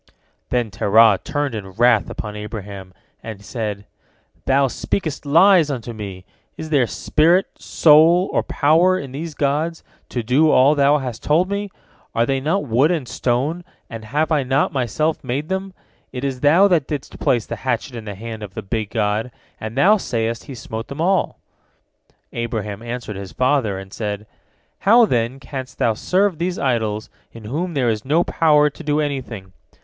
Then 0.49 0.71
Terah 0.71 1.19
turned 1.23 1.53
in 1.53 1.73
wrath 1.73 2.09
upon 2.09 2.35
Abraham, 2.35 2.91
and 3.21 3.37
he 3.37 3.43
said: 3.43 3.85
"Thou 4.45 4.65
speakest 4.65 5.27
lies 5.27 5.69
unto 5.69 5.93
me! 5.93 6.25
Is 6.57 6.71
there 6.71 6.87
spirit, 6.87 7.45
soul, 7.59 8.27
or 8.33 8.41
power 8.41 8.97
in 8.97 9.11
these 9.11 9.35
gods 9.35 9.83
to 10.09 10.23
do 10.23 10.49
all 10.49 10.73
thou 10.73 10.97
hast 10.97 11.21
told 11.21 11.51
me? 11.51 11.69
Are 12.15 12.25
they 12.25 12.39
not 12.39 12.65
wood 12.65 12.89
and 12.89 13.07
stone? 13.07 13.63
and 13.91 14.05
have 14.05 14.31
I 14.31 14.41
not 14.41 14.73
myself 14.73 15.23
made 15.23 15.49
them? 15.49 15.71
It 16.11 16.23
is 16.23 16.39
thou 16.39 16.67
that 16.67 16.87
didst 16.87 17.19
place 17.19 17.45
the 17.45 17.57
hatchet 17.57 17.93
in 17.95 18.05
the 18.05 18.15
hand 18.15 18.41
of 18.41 18.55
the 18.55 18.63
big 18.63 18.89
god, 18.89 19.29
and 19.59 19.77
thou 19.77 19.97
sayest 19.97 20.45
he 20.45 20.55
smote 20.55 20.87
them 20.87 20.99
all." 20.99 21.37
Abraham 22.33 22.81
answered 22.81 23.17
his 23.17 23.33
father, 23.33 23.77
and 23.77 23.93
said: 23.93 24.25
"How, 24.79 25.05
then, 25.05 25.39
canst 25.39 25.77
thou 25.77 25.93
serve 25.93 26.39
these 26.39 26.57
idols 26.57 27.11
in 27.33 27.43
whom 27.43 27.75
there 27.75 27.89
is 27.89 28.03
no 28.03 28.23
power 28.23 28.71
to 28.71 28.83
do 28.83 28.99
anything? 28.99 29.53